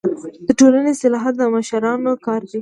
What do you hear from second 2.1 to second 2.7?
کار دی.